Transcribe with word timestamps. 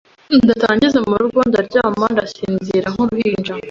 ndataha 0.45 0.73
njyeze 0.75 0.99
mu 1.09 1.15
rugo 1.21 1.39
ndaryama 1.49 2.05
ndasinzira 2.13 2.87
nk’uruhinja 2.93 3.53